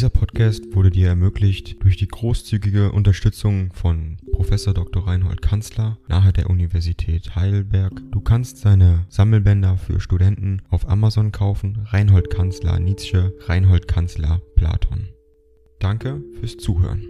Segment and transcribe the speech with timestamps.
[0.00, 5.06] Dieser Podcast wurde dir ermöglicht durch die großzügige Unterstützung von Professor Dr.
[5.06, 7.92] Reinhold Kanzler nahe der Universität Heidelberg.
[8.10, 11.84] Du kannst seine Sammelbänder für Studenten auf Amazon kaufen.
[11.84, 15.10] Reinhold Kanzler Nietzsche, Reinhold Kanzler Platon.
[15.80, 17.04] Danke fürs Zuhören.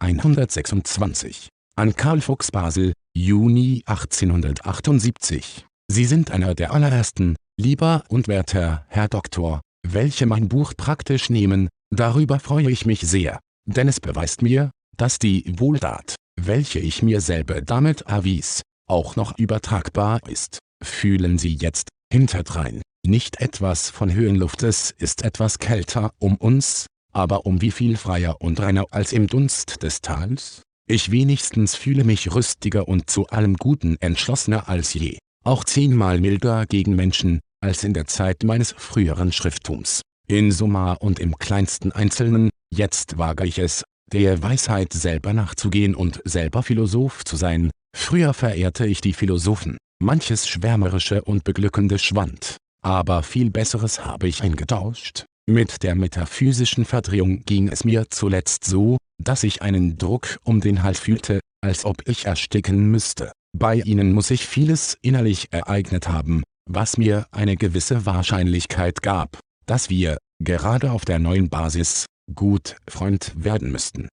[0.00, 1.48] 126.
[1.74, 5.64] An Karl Fuchs Basel, Juni 1878.
[5.90, 11.68] Sie sind einer der allerersten, lieber und werter Herr Doktor, welche mein Buch praktisch nehmen,
[11.90, 17.20] darüber freue ich mich sehr, denn es beweist mir, dass die Wohltat, welche ich mir
[17.20, 20.58] selber damit erwies, auch noch übertragbar ist.
[20.82, 27.44] Fühlen Sie jetzt, hinterdrein, nicht etwas von Höhenluft, es ist etwas kälter um uns, aber
[27.44, 30.62] um wie viel freier und reiner als im Dunst des Tals?
[30.88, 36.64] Ich wenigstens fühle mich rüstiger und zu allem Guten entschlossener als je, auch zehnmal milder
[36.66, 40.02] gegen Menschen, als in der Zeit meines früheren Schrifttums.
[40.26, 46.20] In Summa und im kleinsten Einzelnen, jetzt wage ich es, der Weisheit selber nachzugehen und
[46.24, 47.70] selber Philosoph zu sein.
[47.96, 54.42] Früher verehrte ich die Philosophen, manches Schwärmerische und Beglückende schwand, aber viel Besseres habe ich
[54.42, 55.24] eingetauscht.
[55.50, 60.82] Mit der metaphysischen Verdrehung ging es mir zuletzt so, dass ich einen Druck um den
[60.82, 63.32] Hals fühlte, als ob ich ersticken müsste.
[63.56, 69.88] Bei ihnen muss ich vieles innerlich ereignet haben, was mir eine gewisse Wahrscheinlichkeit gab, dass
[69.88, 74.08] wir, gerade auf der neuen Basis, gut Freund werden müssten.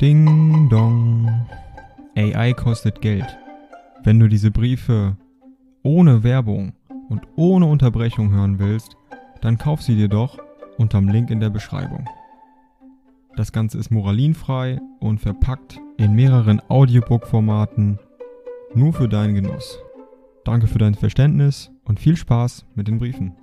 [0.00, 1.46] Ding dong.
[2.14, 3.38] AI kostet Geld.
[4.04, 5.16] Wenn du diese Briefe
[5.82, 6.74] ohne Werbung
[7.08, 8.96] und ohne Unterbrechung hören willst,
[9.40, 10.38] dann kauf sie dir doch
[10.76, 12.06] unterm Link in der Beschreibung.
[13.36, 17.98] Das Ganze ist moralinfrei und verpackt in mehreren Audiobook-Formaten
[18.74, 19.78] nur für deinen Genuss.
[20.44, 23.36] Danke für dein Verständnis und viel Spaß mit den Briefen.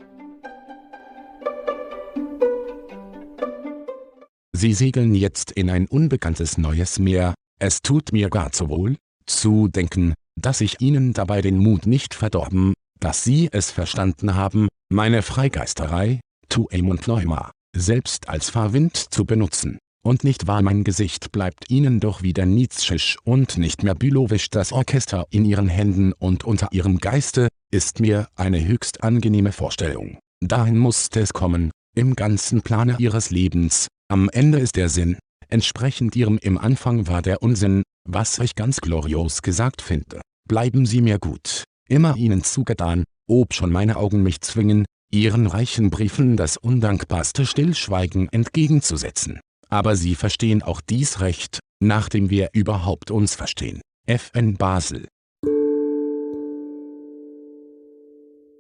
[4.54, 8.98] Sie segeln jetzt in ein unbekanntes neues Meer, es tut mir gar zu wohl,
[9.28, 14.68] zu denken, dass ich Ihnen dabei den Mut nicht verdorben, dass Sie es verstanden haben,
[14.90, 19.78] meine Freigeisterei, Tuem und Neuma, selbst als Fahrwind zu benutzen.
[20.08, 24.72] Und nicht wahr mein Gesicht bleibt Ihnen doch wieder Nietzschisch und nicht mehr bülowisch das
[24.72, 30.18] Orchester in Ihren Händen und unter Ihrem Geiste, ist mir eine höchst angenehme Vorstellung.
[30.40, 35.18] Dahin musste es kommen, im ganzen Plane Ihres Lebens, am Ende ist der Sinn,
[35.50, 40.22] entsprechend Ihrem im Anfang war der Unsinn, was ich ganz glorios gesagt finde.
[40.48, 45.90] Bleiben Sie mir gut, immer Ihnen zugetan, ob schon meine Augen mich zwingen, Ihren reichen
[45.90, 49.42] Briefen das undankbarste Stillschweigen entgegenzusetzen.
[49.70, 53.82] Aber Sie verstehen auch dies Recht, nachdem wir überhaupt uns verstehen.
[54.08, 55.08] FN Basel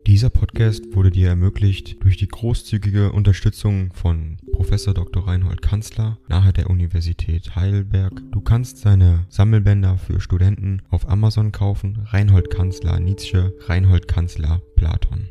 [0.07, 5.27] Dieser Podcast wurde dir ermöglicht durch die großzügige Unterstützung von Professor Dr.
[5.27, 8.13] Reinhold Kanzler nahe der Universität Heidelberg.
[8.31, 11.99] Du kannst seine Sammelbänder für Studenten auf Amazon kaufen.
[12.05, 15.27] Reinhold Kanzler Nietzsche, Reinhold Kanzler Platon.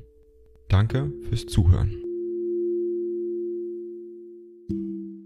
[0.69, 2.06] Danke fürs Zuhören.